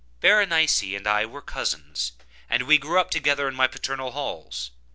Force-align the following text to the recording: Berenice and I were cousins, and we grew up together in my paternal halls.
Berenice 0.19 0.81
and 0.95 1.05
I 1.05 1.27
were 1.27 1.43
cousins, 1.43 2.13
and 2.49 2.63
we 2.63 2.79
grew 2.79 2.99
up 2.99 3.11
together 3.11 3.47
in 3.47 3.53
my 3.53 3.67
paternal 3.67 4.13
halls. 4.13 4.71